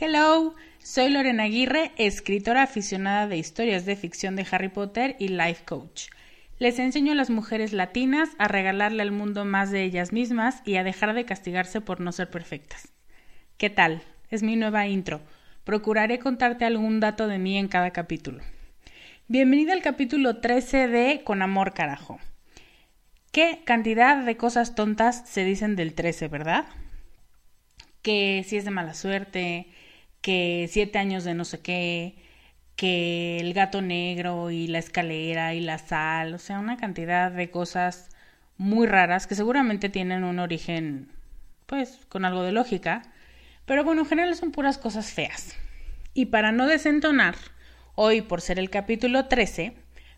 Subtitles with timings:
[0.00, 5.64] Hello, soy Lorena Aguirre, escritora aficionada de historias de ficción de Harry Potter y life
[5.64, 6.04] coach.
[6.60, 10.76] Les enseño a las mujeres latinas a regalarle al mundo más de ellas mismas y
[10.76, 12.92] a dejar de castigarse por no ser perfectas.
[13.56, 14.00] ¿Qué tal?
[14.30, 15.20] Es mi nueva intro.
[15.64, 18.44] Procuraré contarte algún dato de mí en cada capítulo.
[19.26, 22.20] Bienvenida al capítulo 13 de Con Amor Carajo.
[23.32, 26.66] ¿Qué cantidad de cosas tontas se dicen del 13, verdad?
[28.00, 29.66] Que si es de mala suerte,
[30.20, 32.16] que siete años de no sé qué,
[32.76, 37.50] que el gato negro y la escalera y la sal, o sea, una cantidad de
[37.50, 38.10] cosas
[38.56, 41.10] muy raras que seguramente tienen un origen,
[41.66, 43.02] pues, con algo de lógica,
[43.66, 45.56] pero bueno, en general son puras cosas feas.
[46.14, 47.36] Y para no desentonar,
[47.94, 49.74] hoy por ser el capítulo 13,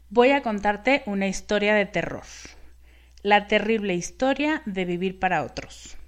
[0.08, 2.24] voy a contarte una historia de terror.
[3.22, 5.99] La terrible historia de vivir para otros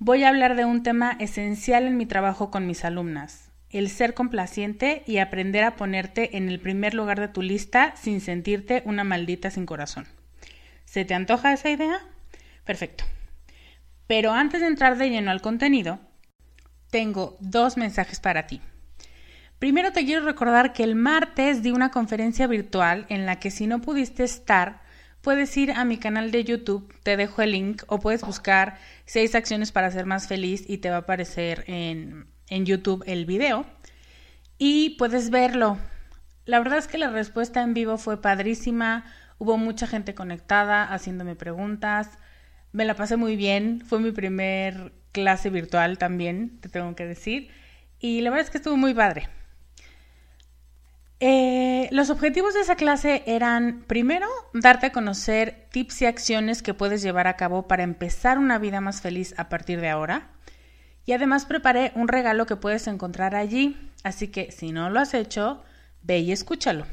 [0.00, 4.14] voy a hablar de un tema esencial en mi trabajo con mis alumnas, el ser
[4.14, 9.04] complaciente y aprender a ponerte en el primer lugar de tu lista sin sentirte una
[9.04, 10.06] maldita sin corazón.
[10.86, 12.00] ¿Se te antoja esa idea?
[12.64, 13.04] Perfecto.
[14.06, 16.00] Pero antes de entrar de lleno al contenido,
[16.90, 18.62] tengo dos mensajes para ti.
[19.58, 23.66] Primero te quiero recordar que el martes di una conferencia virtual en la que si
[23.66, 24.80] no pudiste estar,
[25.22, 29.34] puedes ir a mi canal de YouTube, te dejo el link, o puedes buscar seis
[29.34, 33.66] acciones para ser más feliz y te va a aparecer en, en YouTube el video.
[34.58, 35.78] Y puedes verlo.
[36.44, 39.04] La verdad es que la respuesta en vivo fue padrísima,
[39.38, 42.18] hubo mucha gente conectada haciéndome preguntas,
[42.72, 47.50] me la pasé muy bien, fue mi primer clase virtual también, te tengo que decir,
[47.98, 49.28] y la verdad es que estuvo muy padre.
[51.22, 56.72] Eh, los objetivos de esa clase eran, primero, darte a conocer tips y acciones que
[56.72, 60.30] puedes llevar a cabo para empezar una vida más feliz a partir de ahora.
[61.04, 65.12] Y además preparé un regalo que puedes encontrar allí, así que si no lo has
[65.12, 65.62] hecho,
[66.02, 66.86] ve y escúchalo.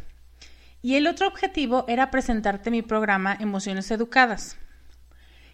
[0.81, 4.57] Y el otro objetivo era presentarte mi programa Emociones Educadas.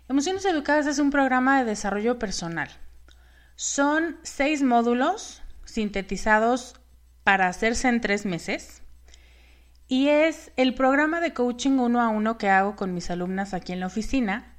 [0.09, 2.69] Emociones Educadas es un programa de desarrollo personal.
[3.55, 6.75] Son seis módulos sintetizados
[7.23, 8.81] para hacerse en tres meses.
[9.87, 13.73] Y es el programa de coaching uno a uno que hago con mis alumnas aquí
[13.73, 14.55] en la oficina,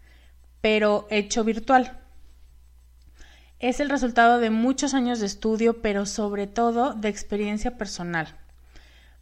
[0.61, 2.01] pero hecho virtual.
[3.59, 8.29] Es el resultado de muchos años de estudio, pero sobre todo de experiencia personal,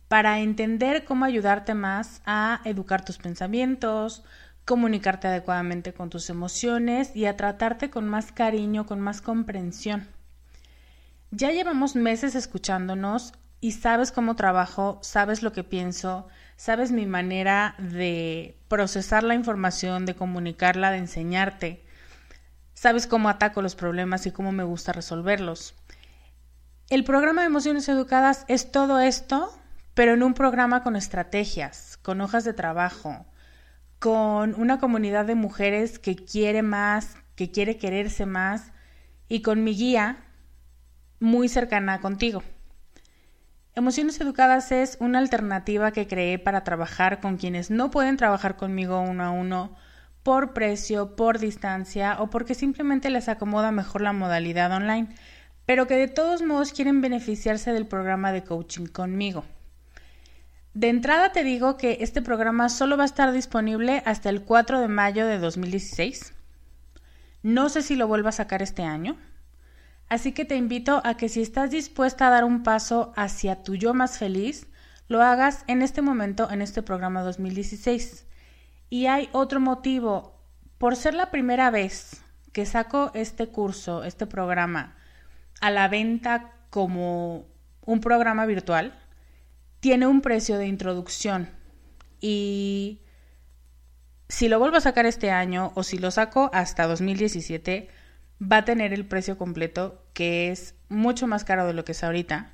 [0.08, 4.24] para entender cómo ayudarte más a educar tus pensamientos,
[4.64, 10.08] comunicarte adecuadamente con tus emociones y a tratarte con más cariño, con más comprensión.
[11.34, 17.74] Ya llevamos meses escuchándonos y sabes cómo trabajo, sabes lo que pienso, sabes mi manera
[17.78, 21.86] de procesar la información, de comunicarla, de enseñarte.
[22.74, 25.74] Sabes cómo ataco los problemas y cómo me gusta resolverlos.
[26.90, 29.58] El programa de Emociones Educadas es todo esto,
[29.94, 33.24] pero en un programa con estrategias, con hojas de trabajo,
[34.00, 38.72] con una comunidad de mujeres que quiere más, que quiere quererse más
[39.30, 40.18] y con mi guía
[41.22, 42.42] muy cercana contigo.
[43.74, 49.00] Emociones Educadas es una alternativa que creé para trabajar con quienes no pueden trabajar conmigo
[49.00, 49.74] uno a uno
[50.24, 55.08] por precio, por distancia o porque simplemente les acomoda mejor la modalidad online,
[55.64, 59.44] pero que de todos modos quieren beneficiarse del programa de coaching conmigo.
[60.74, 64.80] De entrada te digo que este programa solo va a estar disponible hasta el 4
[64.80, 66.34] de mayo de 2016.
[67.44, 69.16] No sé si lo vuelva a sacar este año.
[70.12, 73.76] Así que te invito a que si estás dispuesta a dar un paso hacia tu
[73.76, 74.66] yo más feliz,
[75.08, 78.26] lo hagas en este momento en este programa 2016.
[78.90, 80.38] Y hay otro motivo.
[80.76, 82.22] Por ser la primera vez
[82.52, 84.96] que saco este curso, este programa,
[85.62, 87.46] a la venta como
[87.80, 88.92] un programa virtual,
[89.80, 91.48] tiene un precio de introducción
[92.20, 93.00] y
[94.28, 98.01] si lo vuelvo a sacar este año o si lo saco hasta 2017,
[98.42, 102.02] va a tener el precio completo que es mucho más caro de lo que es
[102.02, 102.50] ahorita.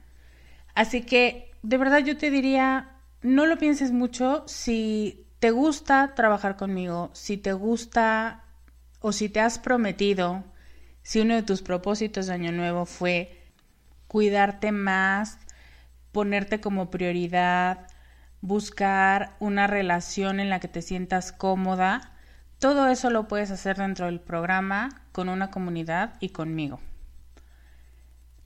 [0.75, 2.91] Así que de verdad yo te diría,
[3.23, 8.45] no lo pienses mucho si te gusta trabajar conmigo, si te gusta
[9.01, 10.45] o si te has prometido,
[11.03, 13.39] si uno de tus propósitos de año nuevo fue
[14.09, 15.39] cuidarte más,
[16.13, 17.87] ponerte como prioridad,
[18.41, 22.18] buscar una relación en la que te sientas cómoda,
[22.59, 26.81] todo eso lo puedes hacer dentro del programa, con una comunidad y conmigo.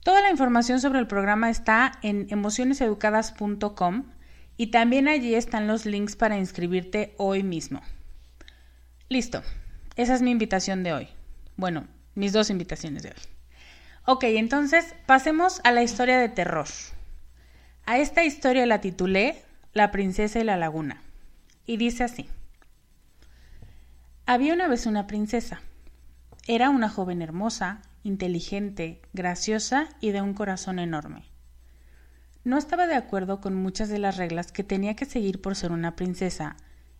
[0.03, 4.03] Toda la información sobre el programa está en emocioneseducadas.com
[4.57, 7.81] y también allí están los links para inscribirte hoy mismo.
[9.09, 9.41] Listo,
[9.95, 11.07] esa es mi invitación de hoy.
[11.55, 13.21] Bueno, mis dos invitaciones de hoy.
[14.05, 16.67] Ok, entonces pasemos a la historia de terror.
[17.85, 19.41] A esta historia la titulé
[19.73, 21.01] La princesa y la laguna.
[21.65, 22.29] Y dice así.
[24.25, 25.59] Había una vez una princesa.
[26.47, 31.25] Era una joven hermosa, inteligente, graciosa y de un corazón enorme.
[32.45, 35.73] No estaba de acuerdo con muchas de las reglas que tenía que seguir por ser
[35.73, 36.55] una princesa,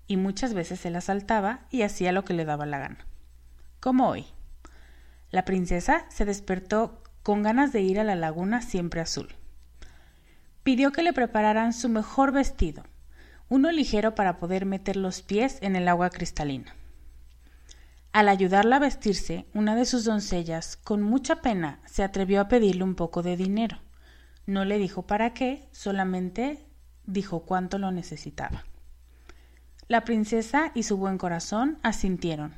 [0.05, 3.07] y muchas veces se las saltaba y hacía lo que le daba la gana.
[3.79, 4.25] Como hoy.
[5.31, 9.29] La princesa se despertó con ganas de ir a la laguna siempre azul.
[10.63, 12.83] Pidió que le prepararan su mejor vestido,
[13.47, 16.75] uno ligero para poder meter los pies en el agua cristalina.
[18.13, 22.83] Al ayudarla a vestirse, una de sus doncellas, con mucha pena, se atrevió a pedirle
[22.83, 23.79] un poco de dinero.
[24.45, 26.63] No le dijo para qué, solamente
[27.05, 28.65] dijo cuánto lo necesitaba.
[29.87, 32.53] La princesa y su buen corazón asintieron.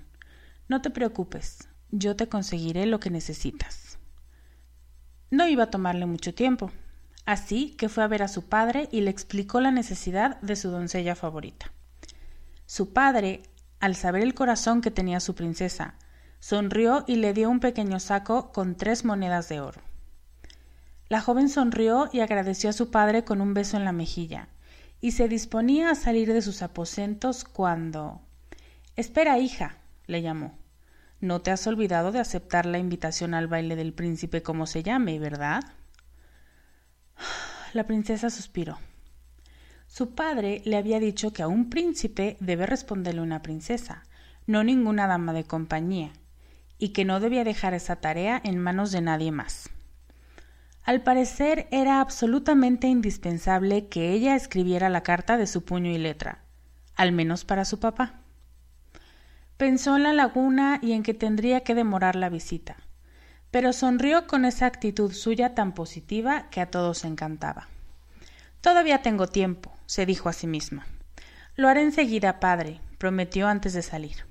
[0.67, 3.97] No te preocupes, yo te conseguiré lo que necesitas.
[5.31, 6.69] No iba a tomarle mucho tiempo,
[7.25, 10.69] así que fue a ver a su padre y le explicó la necesidad de su
[10.69, 11.71] doncella favorita.
[12.65, 13.43] Su padre,
[13.85, 15.93] al saber el corazón que tenía su princesa,
[16.39, 19.79] sonrió y le dio un pequeño saco con tres monedas de oro.
[21.07, 24.47] La joven sonrió y agradeció a su padre con un beso en la mejilla,
[25.01, 28.21] y se disponía a salir de sus aposentos cuando.
[28.95, 29.77] Espera, hija,
[30.07, 30.57] le llamó.
[31.21, 35.19] No te has olvidado de aceptar la invitación al baile del príncipe como se llame,
[35.19, 35.61] ¿verdad?
[37.73, 38.79] La princesa suspiró.
[39.97, 44.03] Su padre le había dicho que a un príncipe debe responderle una princesa,
[44.45, 46.11] no ninguna dama de compañía,
[46.77, 49.69] y que no debía dejar esa tarea en manos de nadie más.
[50.83, 56.39] Al parecer era absolutamente indispensable que ella escribiera la carta de su puño y letra,
[56.97, 58.15] al menos para su papá.
[59.55, 62.75] Pensó en la laguna y en que tendría que demorar la visita,
[63.49, 67.69] pero sonrió con esa actitud suya tan positiva que a todos encantaba.
[68.59, 70.85] Todavía tengo tiempo, se dijo a sí misma.
[71.55, 74.25] Lo haré enseguida, padre, prometió antes de salir.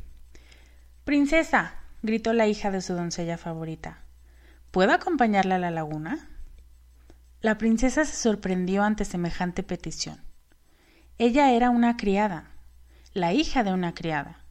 [1.04, 3.98] Princesa, gritó la hija de su doncella favorita.
[4.70, 6.28] ¿Puedo acompañarla a la laguna?
[7.40, 10.20] La princesa se sorprendió ante semejante petición.
[11.18, 12.50] Ella era una criada,
[13.12, 14.44] la hija de una criada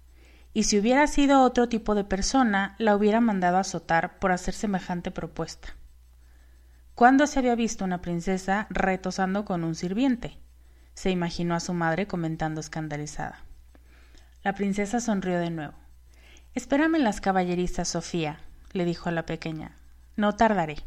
[0.53, 4.53] y si hubiera sido otro tipo de persona, la hubiera mandado a azotar por hacer
[4.53, 5.75] semejante propuesta.
[6.93, 10.37] ¿Cuándo se había visto una princesa retosando con un sirviente?
[10.93, 13.39] Se imaginó a su madre comentando escandalizada.
[14.43, 15.73] La princesa sonrió de nuevo.
[16.55, 18.39] Espérame en las caballerizas, Sofía,
[18.73, 19.75] le dijo a la pequeña.
[20.15, 20.77] No tardaré.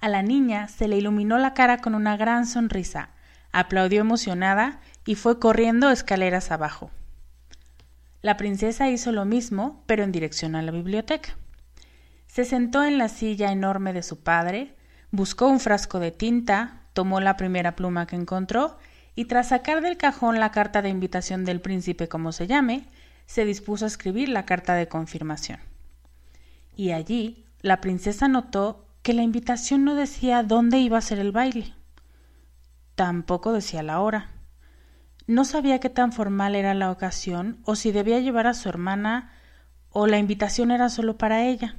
[0.00, 3.10] A la niña se le iluminó la cara con una gran sonrisa,
[3.52, 6.90] aplaudió emocionada y fue corriendo escaleras abajo.
[8.22, 11.36] La princesa hizo lo mismo, pero en dirección a la biblioteca.
[12.26, 14.74] Se sentó en la silla enorme de su padre,
[15.10, 18.78] buscó un frasco de tinta, tomó la primera pluma que encontró
[19.14, 22.84] y tras sacar del cajón la carta de invitación del príncipe como se llame,
[23.26, 25.60] se dispuso a escribir la carta de confirmación.
[26.76, 31.32] Y allí la princesa notó que la invitación no decía dónde iba a ser el
[31.32, 31.74] baile.
[32.94, 34.30] Tampoco decía la hora.
[35.26, 39.32] No sabía qué tan formal era la ocasión o si debía llevar a su hermana
[39.90, 41.76] o la invitación era solo para ella.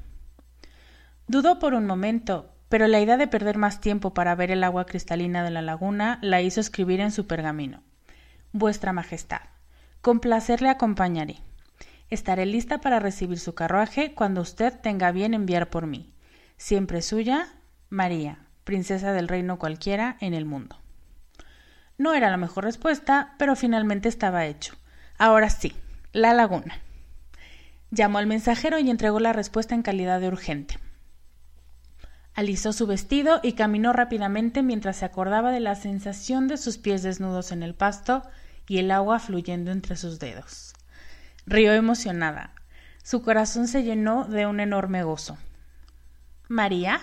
[1.27, 4.86] Dudó por un momento, pero la idea de perder más tiempo para ver el agua
[4.86, 7.84] cristalina de la laguna la hizo escribir en su pergamino.
[8.54, 9.42] Vuestra Majestad,
[10.00, 11.40] con placer le acompañaré.
[12.10, 16.13] Estaré lista para recibir su carruaje cuando usted tenga bien enviar por mí.
[16.56, 17.50] Siempre suya,
[17.90, 20.80] María, princesa del reino cualquiera en el mundo.
[21.98, 24.75] No era la mejor respuesta, pero finalmente estaba hecho.
[25.18, 25.74] Ahora sí,
[26.13, 26.80] la laguna.
[27.90, 30.80] Llamó al mensajero y entregó la respuesta en calidad de urgente.
[32.34, 37.04] Alisó su vestido y caminó rápidamente mientras se acordaba de la sensación de sus pies
[37.04, 38.24] desnudos en el pasto
[38.68, 40.74] y el agua fluyendo entre sus dedos.
[41.46, 42.54] Rió emocionada.
[43.04, 45.38] Su corazón se llenó de un enorme gozo.
[46.48, 47.02] María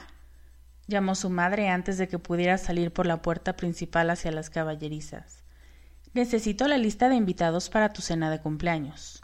[0.87, 5.45] llamó su madre antes de que pudiera salir por la puerta principal hacia las caballerizas.
[6.15, 9.23] Necesito la lista de invitados para tu cena de cumpleaños.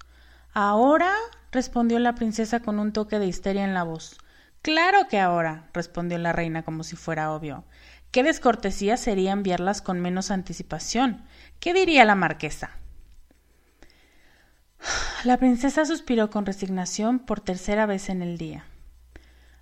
[0.53, 1.13] ¿Ahora?
[1.51, 4.19] respondió la princesa con un toque de histeria en la voz.
[4.65, 7.65] Claro que ahora, respondió la reina como si fuera obvio.
[8.11, 11.23] Qué descortesía sería enviarlas con menos anticipación.
[11.61, 12.71] ¿Qué diría la marquesa?
[15.25, 18.65] La princesa suspiró con resignación por tercera vez en el día.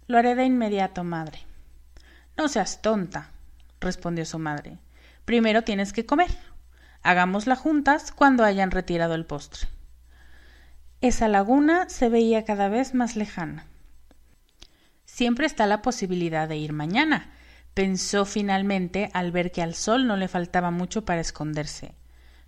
[0.07, 1.41] Lo haré de inmediato, madre.
[2.37, 3.33] No seas tonta,
[3.81, 4.79] respondió su madre.
[5.25, 6.31] Primero tienes que comer.
[7.03, 9.69] Hagámosla juntas cuando hayan retirado el postre.
[11.01, 13.67] Esa laguna se veía cada vez más lejana.
[15.12, 17.33] Siempre está la posibilidad de ir mañana,
[17.75, 21.95] pensó finalmente al ver que al sol no le faltaba mucho para esconderse.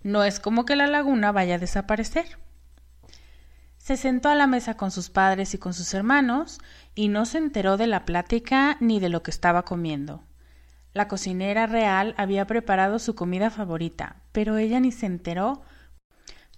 [0.03, 2.39] No es como que la laguna vaya a desaparecer.
[3.77, 6.59] Se sentó a la mesa con sus padres y con sus hermanos
[6.95, 10.25] y no se enteró de la plática ni de lo que estaba comiendo.
[10.95, 15.61] La cocinera real había preparado su comida favorita, pero ella ni se enteró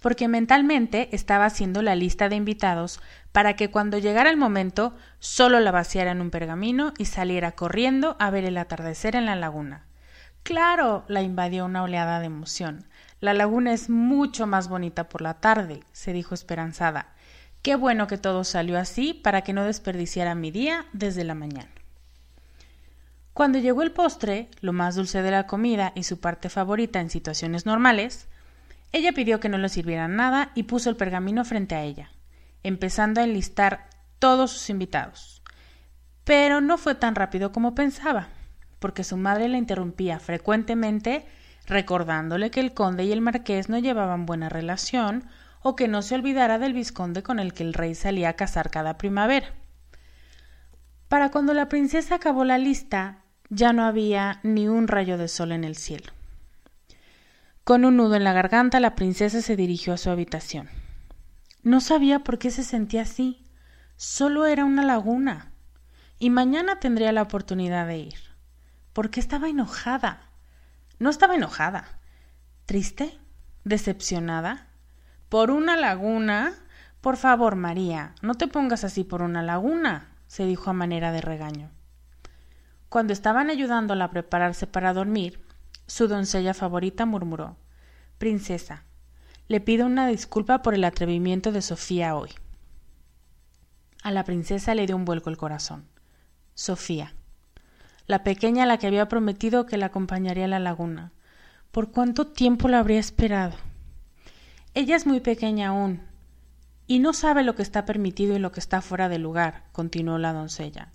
[0.00, 3.00] porque mentalmente estaba haciendo la lista de invitados
[3.33, 8.17] para que cuando llegara el momento solo la vaciara en un pergamino y saliera corriendo
[8.19, 9.87] a ver el atardecer en la laguna.
[10.43, 12.87] Claro, la invadió una oleada de emoción.
[13.21, 17.15] La laguna es mucho más bonita por la tarde, se dijo esperanzada.
[17.62, 21.71] Qué bueno que todo salió así para que no desperdiciara mi día desde la mañana.
[23.33, 27.11] Cuando llegó el postre, lo más dulce de la comida y su parte favorita en
[27.11, 28.29] situaciones normales,
[28.93, 32.11] ella pidió que no le sirvieran nada y puso el pergamino frente a ella,
[32.62, 33.88] empezando a enlistar
[34.19, 35.43] todos sus invitados.
[36.25, 38.28] Pero no fue tan rápido como pensaba,
[38.78, 41.26] porque su madre la interrumpía frecuentemente
[41.66, 45.25] recordándole que el conde y el marqués no llevaban buena relación
[45.62, 48.71] o que no se olvidara del vizconde con el que el rey salía a cazar
[48.71, 49.49] cada primavera.
[51.09, 55.52] Para cuando la princesa acabó la lista, ya no había ni un rayo de sol
[55.52, 56.15] en el cielo.
[57.66, 60.68] Con un nudo en la garganta, la princesa se dirigió a su habitación.
[61.64, 63.44] No sabía por qué se sentía así.
[63.96, 65.50] Solo era una laguna.
[66.20, 68.20] Y mañana tendría la oportunidad de ir.
[68.92, 70.30] ¿Por qué estaba enojada?
[71.00, 71.99] No estaba enojada.
[72.66, 73.18] ¿Triste?
[73.64, 74.68] ¿Decepcionada?
[75.28, 76.54] ¿Por una laguna?
[77.00, 81.20] Por favor, María, no te pongas así por una laguna, se dijo a manera de
[81.20, 81.73] regaño.
[82.88, 85.44] Cuando estaban ayudándola a prepararse para dormir,
[85.87, 87.57] su doncella favorita murmuró
[88.19, 88.85] Princesa,
[89.49, 92.31] le pido una disculpa por el atrevimiento de Sofía hoy.
[94.02, 95.85] A la princesa le dio un vuelco el corazón.
[96.55, 97.14] Sofía,
[98.07, 101.12] la pequeña a la que había prometido que la acompañaría a la laguna.
[101.73, 103.55] ¿Por cuánto tiempo la habría esperado?
[104.75, 106.02] Ella es muy pequeña aún,
[106.87, 110.19] y no sabe lo que está permitido y lo que está fuera de lugar, continuó
[110.19, 110.93] la doncella.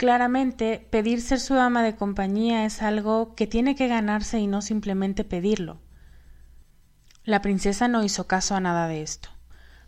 [0.00, 4.62] Claramente, pedir ser su ama de compañía es algo que tiene que ganarse y no
[4.62, 5.78] simplemente pedirlo.
[7.22, 9.28] La princesa no hizo caso a nada de esto.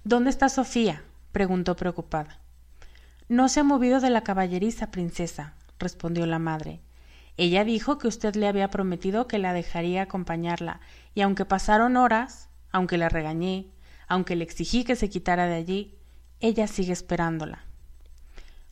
[0.04, 1.02] ¿Dónde está Sofía?
[1.32, 2.40] preguntó preocupada.
[3.30, 6.82] No se ha movido de la caballeriza, princesa, respondió la madre.
[7.38, 10.80] Ella dijo que usted le había prometido que la dejaría acompañarla,
[11.14, 13.70] y aunque pasaron horas, aunque la regañé,
[14.08, 15.98] aunque le exigí que se quitara de allí,
[16.38, 17.71] ella sigue esperándola.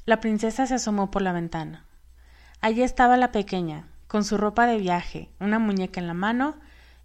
[0.06, 1.84] La princesa se asomó por la ventana.
[2.60, 6.56] Allí estaba la pequeña, con su ropa de viaje, una muñeca en la mano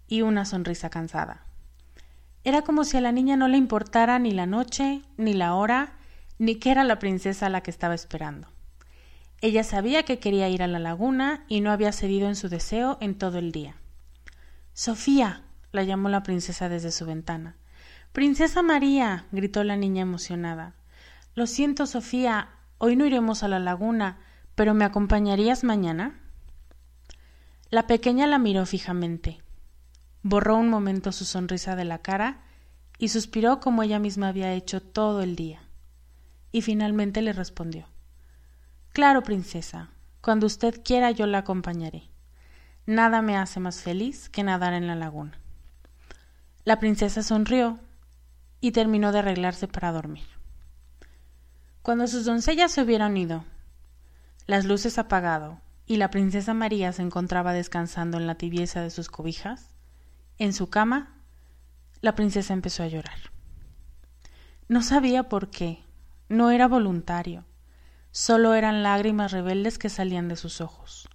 [0.08, 1.44] y una sonrisa cansada.
[2.44, 5.94] Era como si a la niña no le importara ni la noche, ni la hora,
[6.38, 8.48] ni que era la princesa la que estaba esperando.
[9.40, 12.98] Ella sabía que quería ir a la laguna y no había cedido en su deseo
[13.00, 13.76] en todo el día.
[14.72, 17.56] Sofía, la llamó la princesa desde su ventana.
[18.12, 20.74] Princesa María, gritó la niña emocionada.
[21.34, 22.48] Lo siento, Sofía,
[22.78, 24.18] Hoy no iremos a la laguna,
[24.54, 26.20] pero ¿me acompañarías mañana?
[27.70, 29.42] La pequeña la miró fijamente.
[30.22, 32.42] Borró un momento su sonrisa de la cara
[32.98, 35.62] y suspiró como ella misma había hecho todo el día.
[36.52, 37.86] Y finalmente le respondió
[38.92, 39.90] Claro, princesa,
[40.20, 42.10] cuando usted quiera yo la acompañaré.
[42.86, 45.38] Nada me hace más feliz que nadar en la laguna.
[46.64, 47.78] La princesa sonrió
[48.60, 50.35] y terminó de arreglarse para dormir.
[51.86, 53.44] Cuando sus doncellas se hubieran ido,
[54.48, 59.08] las luces apagado, y la princesa María se encontraba descansando en la tibieza de sus
[59.08, 59.70] cobijas,
[60.38, 61.14] en su cama,
[62.00, 63.30] la princesa empezó a llorar.
[64.66, 65.84] No sabía por qué,
[66.28, 67.44] no era voluntario.
[68.10, 71.08] Solo eran lágrimas rebeldes que salían de sus ojos.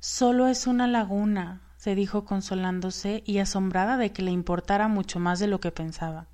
[0.00, 5.38] Solo es una laguna, se dijo consolándose y asombrada de que le importara mucho más
[5.38, 6.26] de lo que pensaba.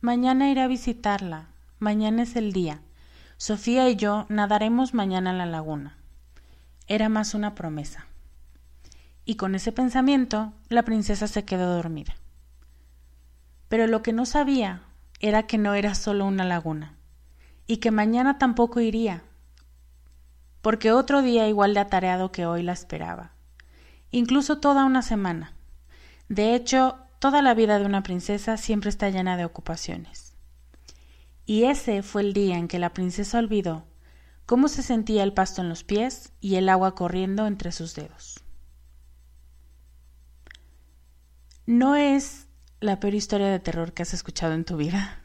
[0.00, 1.48] Mañana iré a visitarla.
[1.78, 2.80] Mañana es el día.
[3.36, 5.96] Sofía y yo nadaremos mañana en la laguna.
[6.86, 8.06] Era más una promesa.
[9.24, 12.16] Y con ese pensamiento, la princesa se quedó dormida.
[13.68, 14.82] Pero lo que no sabía
[15.20, 16.94] era que no era solo una laguna,
[17.66, 19.22] y que mañana tampoco iría,
[20.62, 23.32] porque otro día igual de atareado que hoy la esperaba
[24.10, 25.54] incluso toda una semana.
[26.28, 30.27] De hecho, toda la vida de una princesa siempre está llena de ocupaciones.
[31.48, 33.86] Y ese fue el día en que la princesa olvidó
[34.44, 38.44] cómo se sentía el pasto en los pies y el agua corriendo entre sus dedos.
[41.64, 42.48] No es
[42.80, 45.24] la peor historia de terror que has escuchado en tu vida.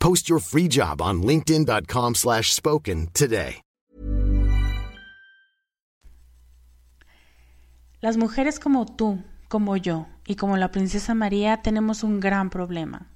[0.00, 3.60] Post your free job on linkedin.com slash spoken today.
[8.00, 13.10] Las mujeres como tú, como yo y como la princesa María tenemos un gran problema.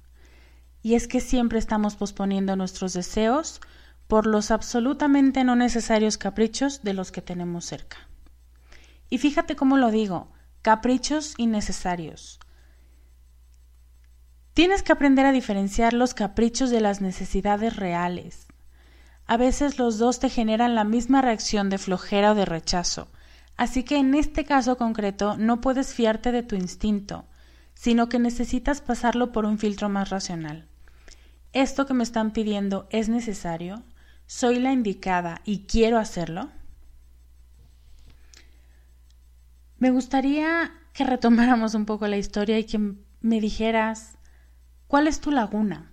[0.83, 3.61] Y es que siempre estamos posponiendo nuestros deseos
[4.07, 7.97] por los absolutamente no necesarios caprichos de los que tenemos cerca.
[9.09, 12.39] Y fíjate cómo lo digo, caprichos innecesarios.
[14.55, 18.47] Tienes que aprender a diferenciar los caprichos de las necesidades reales.
[19.27, 23.09] A veces los dos te generan la misma reacción de flojera o de rechazo,
[23.57, 27.25] así que en este caso concreto no puedes fiarte de tu instinto,
[27.73, 30.69] sino que necesitas pasarlo por un filtro más racional.
[31.51, 33.83] ¿Esto que me están pidiendo es necesario?
[34.25, 36.49] ¿Soy la indicada y quiero hacerlo?
[39.79, 42.79] Me gustaría que retomáramos un poco la historia y que
[43.19, 44.17] me dijeras
[44.95, 45.91] ¿Cuál es tu laguna?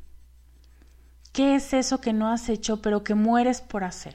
[1.32, 4.14] ¿Qué es eso que no has hecho pero que mueres por hacer?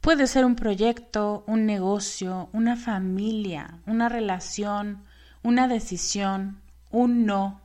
[0.00, 5.02] Puede ser un proyecto, un negocio, una familia, una relación,
[5.42, 6.62] una decisión,
[6.92, 7.60] un no,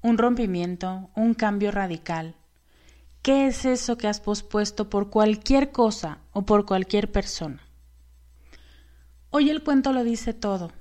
[0.00, 2.34] un rompimiento, un cambio radical.
[3.20, 7.60] ¿Qué es eso que has pospuesto por cualquier cosa o por cualquier persona?
[9.28, 10.72] Hoy el cuento lo dice todo.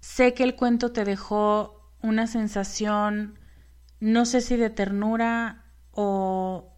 [0.00, 3.38] Sé que el cuento te dejó una sensación,
[4.00, 6.72] no sé si de ternura o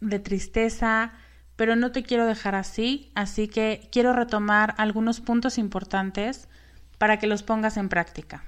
[0.00, 1.12] de tristeza,
[1.56, 6.48] pero no te quiero dejar así, así que quiero retomar algunos puntos importantes
[6.98, 8.44] para que los pongas en práctica.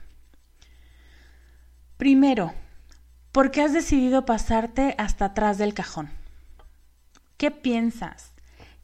[1.96, 2.54] Primero,
[3.32, 6.10] ¿por qué has decidido pasarte hasta atrás del cajón?
[7.36, 8.32] ¿Qué piensas?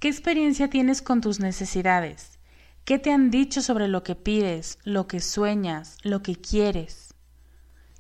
[0.01, 2.39] ¿Qué experiencia tienes con tus necesidades?
[2.85, 7.06] ¿Qué te han dicho sobre lo que pides, lo que sueñas, lo que quieres?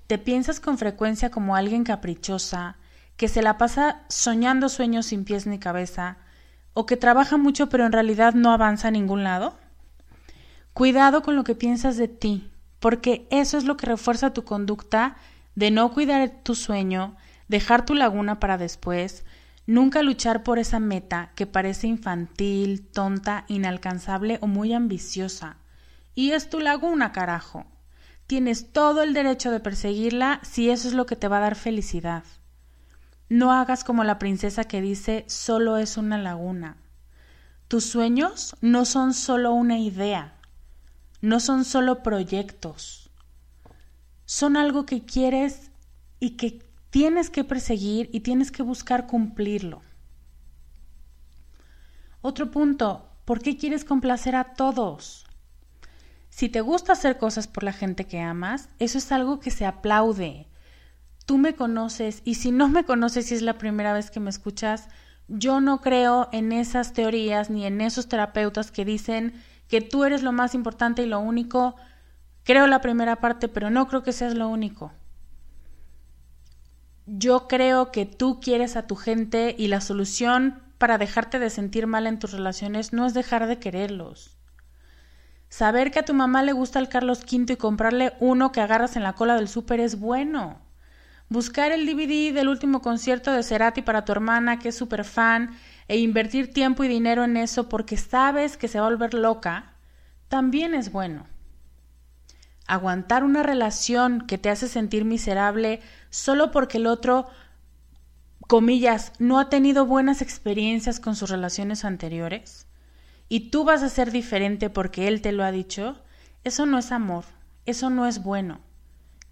[0.06, 2.76] ¿Te piensas con frecuencia como alguien caprichosa,
[3.16, 6.18] que se la pasa soñando sueños sin pies ni cabeza,
[6.74, 9.58] o que trabaja mucho pero en realidad no avanza a ningún lado?
[10.74, 15.16] Cuidado con lo que piensas de ti, porque eso es lo que refuerza tu conducta
[15.56, 17.16] de no cuidar tu sueño,
[17.48, 19.24] dejar tu laguna para después,
[19.66, 25.56] nunca luchar por esa meta que parece infantil, tonta, inalcanzable o muy ambiciosa.
[26.14, 27.66] Y es tu laguna, carajo.
[28.26, 31.54] Tienes todo el derecho de perseguirla si eso es lo que te va a dar
[31.54, 32.24] felicidad.
[33.28, 36.76] No hagas como la princesa que dice solo es una laguna.
[37.68, 40.34] Tus sueños no son solo una idea,
[41.20, 43.10] no son solo proyectos,
[44.24, 45.70] son algo que quieres
[46.20, 49.82] y que tienes que perseguir y tienes que buscar cumplirlo.
[52.22, 55.25] Otro punto, ¿por qué quieres complacer a todos?
[56.36, 59.64] Si te gusta hacer cosas por la gente que amas, eso es algo que se
[59.64, 60.46] aplaude.
[61.24, 64.28] Tú me conoces y si no me conoces y es la primera vez que me
[64.28, 64.90] escuchas,
[65.28, 70.22] yo no creo en esas teorías ni en esos terapeutas que dicen que tú eres
[70.22, 71.74] lo más importante y lo único.
[72.44, 74.92] Creo la primera parte, pero no creo que seas lo único.
[77.06, 81.86] Yo creo que tú quieres a tu gente y la solución para dejarte de sentir
[81.86, 84.35] mal en tus relaciones no es dejar de quererlos.
[85.48, 88.96] Saber que a tu mamá le gusta el Carlos V y comprarle uno que agarras
[88.96, 90.58] en la cola del súper es bueno,
[91.28, 95.56] buscar el DVD del último concierto de Cerati para tu hermana que es súper fan
[95.88, 99.72] e invertir tiempo y dinero en eso porque sabes que se va a volver loca,
[100.28, 101.26] también es bueno.
[102.66, 105.80] Aguantar una relación que te hace sentir miserable
[106.10, 107.28] solo porque el otro,
[108.48, 112.65] comillas, no ha tenido buenas experiencias con sus relaciones anteriores
[113.28, 116.02] y tú vas a ser diferente porque él te lo ha dicho,
[116.44, 117.24] eso no es amor,
[117.64, 118.60] eso no es bueno,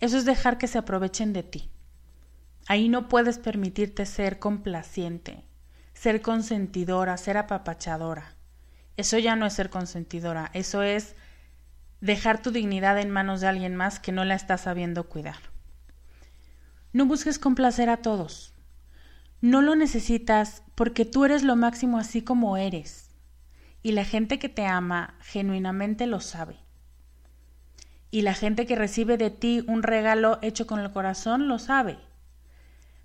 [0.01, 1.71] eso es dejar que se aprovechen de ti.
[2.67, 5.45] Ahí no puedes permitirte ser complaciente,
[5.93, 8.35] ser consentidora, ser apapachadora.
[8.97, 11.15] Eso ya no es ser consentidora, eso es
[12.01, 15.39] dejar tu dignidad en manos de alguien más que no la está sabiendo cuidar.
[16.93, 18.55] No busques complacer a todos.
[19.41, 23.11] No lo necesitas porque tú eres lo máximo así como eres.
[23.85, 26.57] Y la gente que te ama genuinamente lo sabe.
[28.11, 31.99] Y la gente que recibe de ti un regalo hecho con el corazón lo sabe.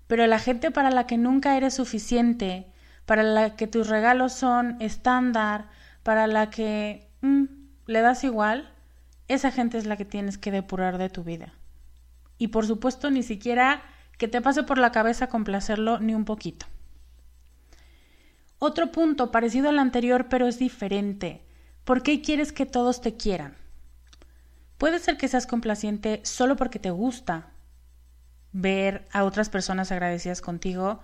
[0.06, 2.66] Pero la gente para la que nunca eres suficiente,
[3.04, 5.68] para la que tus regalos son estándar,
[6.02, 7.44] para la que mm,
[7.84, 8.72] le das igual,
[9.28, 11.52] esa gente es la que tienes que depurar de tu vida.
[12.38, 13.82] Y por supuesto, ni siquiera
[14.16, 16.64] que te pase por la cabeza complacerlo ni un poquito.
[18.62, 21.42] Otro punto parecido al anterior, pero es diferente.
[21.84, 23.56] ¿Por qué quieres que todos te quieran?
[24.76, 27.52] Puede ser que seas complaciente solo porque te gusta,
[28.52, 31.00] ver a otras personas agradecidas contigo,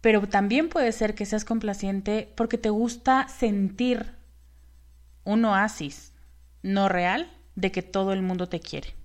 [0.00, 4.16] pero también puede ser que seas complaciente porque te gusta sentir
[5.22, 6.12] un oasis
[6.62, 8.96] no real de que todo el mundo te quiere.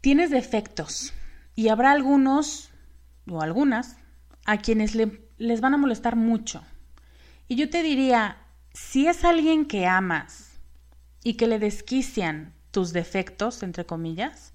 [0.00, 1.12] Tienes defectos
[1.56, 2.70] y habrá algunos
[3.28, 3.96] o algunas
[4.44, 4.94] a quienes
[5.42, 6.62] les van a molestar mucho.
[7.48, 8.38] Y yo te diría,
[8.72, 10.60] si es alguien que amas
[11.22, 14.54] y que le desquician tus defectos, entre comillas,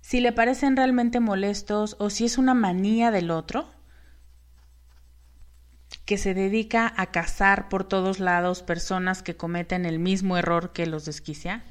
[0.00, 3.68] si le parecen realmente molestos o si es una manía del otro
[6.04, 10.86] que se dedica a cazar por todos lados personas que cometen el mismo error que
[10.86, 11.64] los desquicia,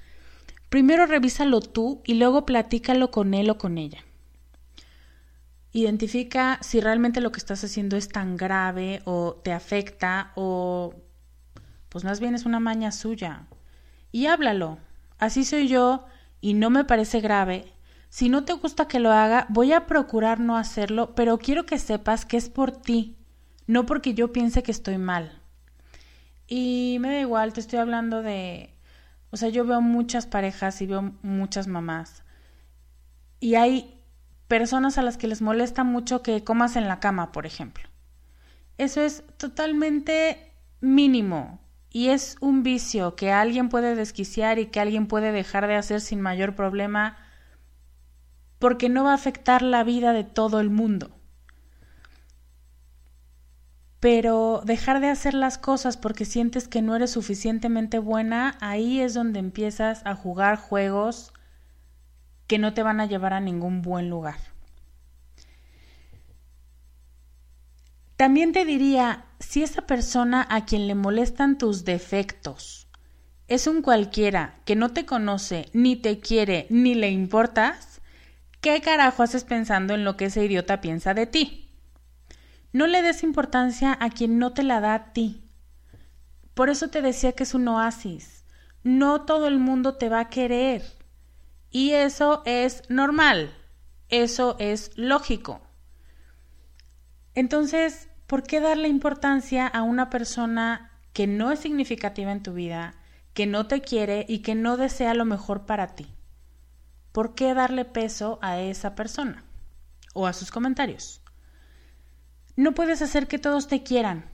[0.70, 4.04] primero revísalo tú y luego platícalo con él o con ella.
[5.72, 10.96] Identifica si realmente lo que estás haciendo es tan grave o te afecta o
[11.90, 13.48] pues más bien es una maña suya.
[14.12, 14.78] Y háblalo.
[15.18, 16.06] Así soy yo
[16.42, 17.74] y no me parece grave
[18.10, 21.78] si no te gusta que lo haga, voy a procurar no hacerlo, pero quiero que
[21.78, 23.16] sepas que es por ti,
[23.68, 25.40] no porque yo piense que estoy mal.
[26.48, 28.74] Y me da igual, te estoy hablando de...
[29.30, 32.24] O sea, yo veo muchas parejas y veo muchas mamás.
[33.40, 33.99] Y hay
[34.50, 37.88] personas a las que les molesta mucho que comas en la cama, por ejemplo.
[38.80, 45.06] Eso es totalmente mínimo y es un vicio que alguien puede desquiciar y que alguien
[45.06, 47.16] puede dejar de hacer sin mayor problema
[48.58, 51.12] porque no va a afectar la vida de todo el mundo.
[54.00, 59.14] Pero dejar de hacer las cosas porque sientes que no eres suficientemente buena, ahí es
[59.14, 61.34] donde empiezas a jugar juegos
[62.50, 64.36] que no te van a llevar a ningún buen lugar.
[68.18, 72.90] También te diría, si esa persona a quien le molestan tus defectos
[73.48, 77.90] es un cualquiera que no te conoce, ni te quiere, ni le importas,
[78.62, 81.70] ¿Qué carajo haces pensando en lo que ese idiota piensa de ti?
[82.74, 85.50] No le des importancia a quien no te la da a ti.
[86.56, 88.44] Por eso te decía que es un oasis.
[88.84, 90.84] No todo el mundo te va a querer.
[91.72, 93.54] Y eso es normal.
[94.10, 95.62] Eso es lógico.
[97.36, 102.96] Entonces, ¿por qué darle importancia a una persona que no es significativa en tu vida,
[103.34, 106.08] que no te quiere y que no desea lo mejor para ti?
[107.12, 109.44] ¿Por qué darle peso a esa persona
[110.14, 111.22] o a sus comentarios?
[112.56, 114.26] No puedes hacer que todos te quieran.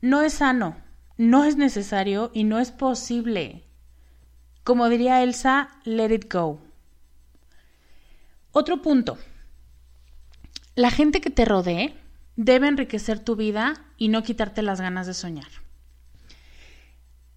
[0.00, 0.76] No es sano,
[1.16, 3.64] no es necesario y no es posible.
[4.64, 6.58] Como diría Elsa, let it go.
[8.50, 9.18] Otro punto.
[10.74, 11.94] La gente que te rodee
[12.36, 15.48] debe enriquecer tu vida y no quitarte las ganas de soñar.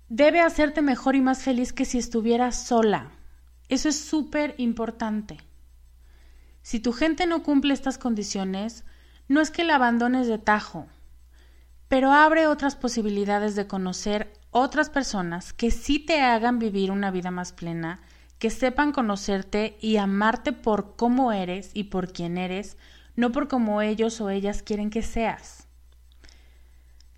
[0.10, 3.12] Debe hacerte mejor y más feliz que si estuvieras sola,
[3.68, 5.38] eso es súper importante.
[6.62, 8.86] Si tu gente no cumple estas condiciones,
[9.28, 10.88] no es que la abandones de tajo,
[11.90, 17.32] pero abre otras posibilidades de conocer otras personas que sí te hagan vivir una vida
[17.32, 18.02] más plena,
[18.40, 22.78] que sepan conocerte y amarte por cómo eres y por quién eres,
[23.16, 25.68] no por cómo ellos o ellas quieren que seas.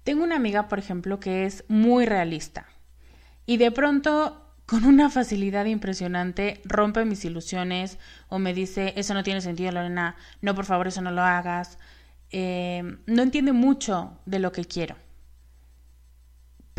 [0.04, 2.68] Tengo una amiga, por ejemplo, que es muy realista
[3.46, 9.24] y de pronto con una facilidad impresionante rompe mis ilusiones o me dice, eso no
[9.24, 11.80] tiene sentido, Lorena, no, por favor, eso no lo hagas.
[12.30, 14.96] Eh, no entiende mucho de lo que quiero,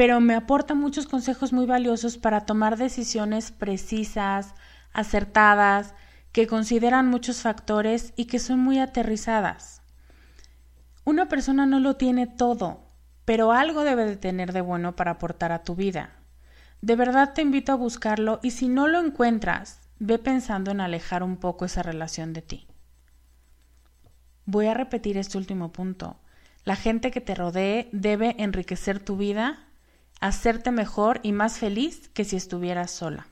[0.01, 4.55] pero me aporta muchos consejos muy valiosos para tomar decisiones precisas,
[4.95, 5.93] acertadas,
[6.33, 9.83] que consideran muchos factores y que son muy aterrizadas.
[11.05, 12.95] Una persona no lo tiene todo,
[13.27, 16.17] pero algo debe de tener de bueno para aportar a tu vida.
[16.81, 21.23] De verdad te invito a buscarlo y si no lo encuentras, ve pensando en alejar
[21.23, 22.67] un poco esa relación de ti.
[24.47, 26.17] Voy a repetir este último punto.
[26.65, 29.67] La gente que te rodee debe enriquecer tu vida,
[30.21, 33.27] hacerte mejor y más feliz que si estuvieras sola.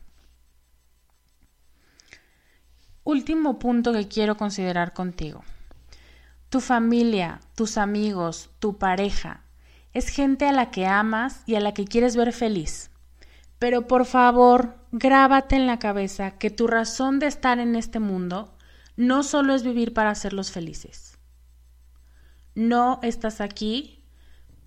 [3.05, 5.44] Último punto que quiero considerar contigo.
[6.48, 9.42] Tu familia, tus amigos, tu pareja,
[9.92, 12.90] es gente a la que amas y a la que quieres ver feliz.
[13.59, 18.55] Pero por favor, grábate en la cabeza que tu razón de estar en este mundo
[18.96, 21.18] no solo es vivir para hacerlos felices.
[22.55, 23.97] No estás aquí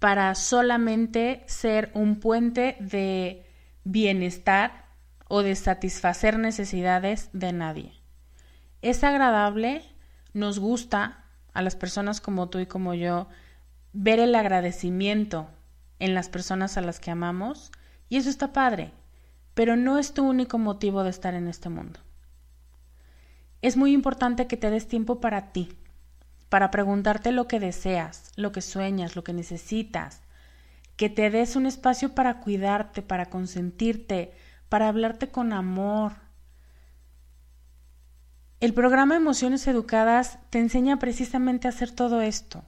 [0.02, 3.46] para solamente ser un puente de
[3.84, 4.88] bienestar
[5.28, 7.94] o de satisfacer necesidades de nadie.
[8.82, 9.84] Es agradable,
[10.34, 13.28] nos gusta a las personas como tú y como yo
[13.94, 15.48] ver el agradecimiento
[16.00, 17.72] en las personas a las que amamos
[18.10, 18.94] y eso está padre,
[19.54, 22.00] pero no es tu único motivo de estar en este mundo.
[23.62, 25.70] Es muy importante que te des tiempo para ti,
[26.52, 30.20] para preguntarte lo que deseas, lo que sueñas, lo que necesitas,
[30.98, 34.34] que te des un espacio para cuidarte, para consentirte,
[34.68, 36.12] para hablarte con amor.
[38.60, 42.66] El programa Emociones Educadas te enseña precisamente a hacer todo esto.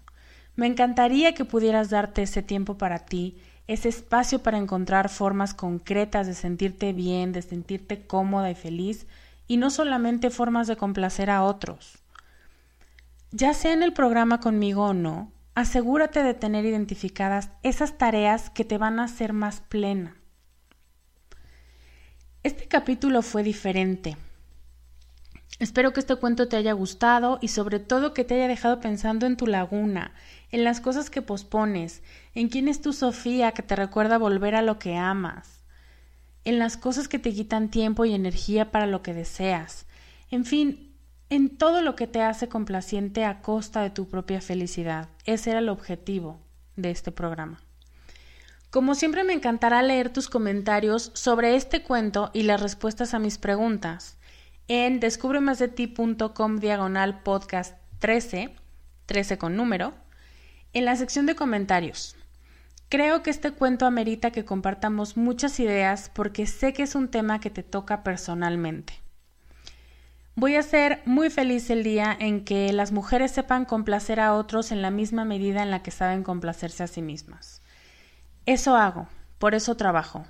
[0.56, 6.26] Me encantaría que pudieras darte ese tiempo para ti, ese espacio para encontrar formas concretas
[6.26, 9.08] de sentirte bien, de sentirte cómoda y feliz,
[9.46, 12.03] y no solamente formas de complacer a otros.
[13.36, 18.64] Ya sea en el programa conmigo o no, asegúrate de tener identificadas esas tareas que
[18.64, 20.16] te van a hacer más plena.
[22.44, 24.18] Este capítulo fue diferente.
[25.58, 29.26] Espero que este cuento te haya gustado y sobre todo que te haya dejado pensando
[29.26, 30.14] en tu laguna,
[30.52, 32.04] en las cosas que pospones,
[32.36, 35.64] en quién es tu Sofía que te recuerda volver a lo que amas,
[36.44, 39.88] en las cosas que te quitan tiempo y energía para lo que deseas,
[40.30, 40.93] en fin,
[41.30, 45.10] en todo lo que te hace complaciente a costa de tu propia felicidad.
[45.26, 46.40] Ese era el objetivo
[46.76, 47.62] de este programa.
[48.70, 53.38] Como siempre me encantará leer tus comentarios sobre este cuento y las respuestas a mis
[53.38, 54.18] preguntas
[54.68, 58.56] en descubremasdeti.com diagonal podcast 13,
[59.06, 59.94] 13 con número,
[60.74, 62.16] en la sección de comentarios.
[62.90, 67.40] Creo que este cuento amerita que compartamos muchas ideas porque sé que es un tema
[67.40, 69.03] que te toca personalmente.
[70.36, 74.72] Voy a ser muy feliz el día en que las mujeres sepan complacer a otros
[74.72, 77.62] en la misma medida en la que saben complacerse a sí mismas.
[78.48, 80.26] Eso hago, por eso trabajo.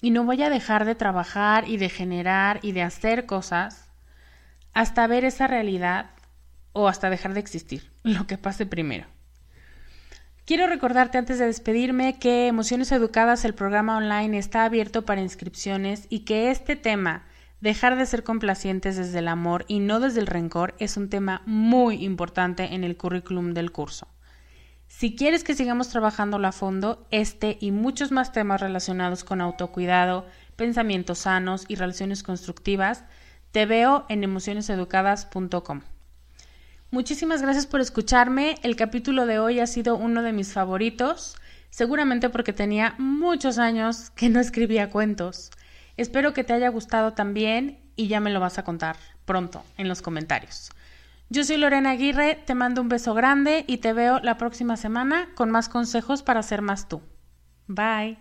[0.00, 3.90] Y no voy a dejar de trabajar y de generar y de hacer cosas
[4.72, 6.10] hasta ver esa realidad
[6.72, 9.06] o hasta dejar de existir, lo que pase primero.
[10.46, 16.06] Quiero recordarte antes de despedirme que Emociones Educadas, el programa online, está abierto para inscripciones
[16.08, 17.26] y que este tema,
[17.62, 21.42] dejar de ser complacientes desde el amor y no desde el rencor, es un tema
[21.46, 24.08] muy importante en el currículum del curso.
[24.88, 30.26] Si quieres que sigamos trabajándolo a fondo, este y muchos más temas relacionados con autocuidado,
[30.56, 33.04] pensamientos sanos y relaciones constructivas,
[33.52, 35.82] te veo en emocioneseducadas.com.
[36.90, 38.56] Muchísimas gracias por escucharme.
[38.64, 41.36] El capítulo de hoy ha sido uno de mis favoritos,
[41.70, 45.52] seguramente porque tenía muchos años que no escribía cuentos.
[45.96, 49.88] Espero que te haya gustado también y ya me lo vas a contar pronto en
[49.88, 50.70] los comentarios.
[51.28, 55.30] Yo soy Lorena Aguirre, te mando un beso grande y te veo la próxima semana
[55.34, 57.00] con más consejos para ser más tú.
[57.66, 58.18] Bye.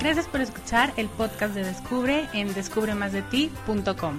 [0.00, 4.18] Gracias por escuchar el podcast de Descubre en descubremasdeti.com.